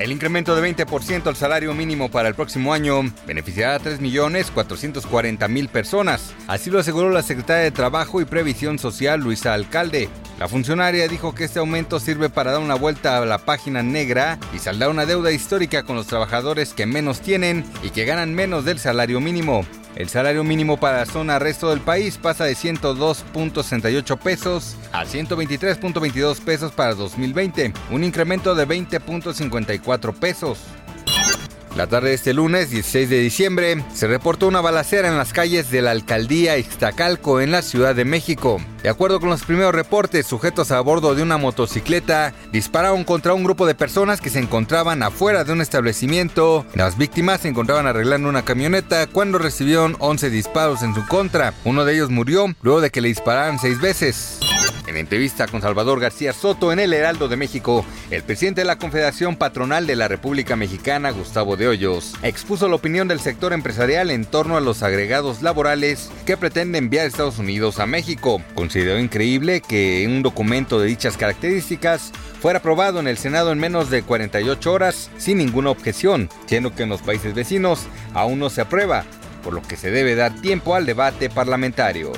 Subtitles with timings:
[0.00, 6.34] El incremento de 20% al salario mínimo para el próximo año beneficiará a 3.440.000 personas.
[6.48, 10.08] Así lo aseguró la secretaria de Trabajo y Previsión Social, Luisa Alcalde.
[10.38, 14.38] La funcionaria dijo que este aumento sirve para dar una vuelta a la página negra
[14.54, 18.64] y saldar una deuda histórica con los trabajadores que menos tienen y que ganan menos
[18.64, 19.66] del salario mínimo.
[19.96, 26.40] El salario mínimo para la zona resto del país pasa de 102.68 pesos a 123.22
[26.40, 30.58] pesos para 2020, un incremento de 20.54 pesos.
[31.80, 35.70] La tarde de este lunes 16 de diciembre se reportó una balacera en las calles
[35.70, 38.60] de la alcaldía Ixtacalco en la Ciudad de México.
[38.82, 43.44] De acuerdo con los primeros reportes, sujetos a bordo de una motocicleta dispararon contra un
[43.44, 46.66] grupo de personas que se encontraban afuera de un establecimiento.
[46.74, 51.54] Las víctimas se encontraban arreglando una camioneta cuando recibieron 11 disparos en su contra.
[51.64, 54.38] Uno de ellos murió luego de que le dispararan seis veces.
[54.90, 58.76] En entrevista con Salvador García Soto en el Heraldo de México, el presidente de la
[58.76, 64.10] Confederación Patronal de la República Mexicana, Gustavo de Hoyos, expuso la opinión del sector empresarial
[64.10, 68.42] en torno a los agregados laborales que pretende enviar Estados Unidos a México.
[68.56, 72.10] Consideró increíble que un documento de dichas características
[72.40, 76.82] fuera aprobado en el Senado en menos de 48 horas sin ninguna objeción, siendo que
[76.82, 79.04] en los países vecinos aún no se aprueba,
[79.44, 82.10] por lo que se debe dar tiempo al debate parlamentario.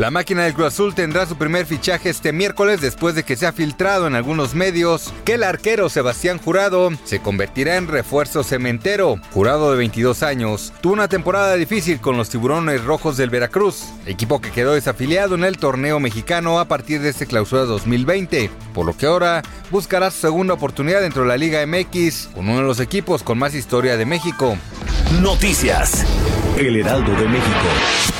[0.00, 3.46] La máquina del Cruz Azul tendrá su primer fichaje este miércoles después de que se
[3.46, 9.20] ha filtrado en algunos medios que el arquero Sebastián Jurado se convertirá en refuerzo cementero.
[9.32, 14.40] Jurado de 22 años tuvo una temporada difícil con los tiburones rojos del Veracruz, equipo
[14.40, 18.96] que quedó desafiliado en el torneo mexicano a partir de este clausura 2020, por lo
[18.96, 22.80] que ahora buscará su segunda oportunidad dentro de la Liga MX con uno de los
[22.80, 24.56] equipos con más historia de México.
[25.20, 26.06] Noticias.
[26.56, 28.19] El Heraldo de México.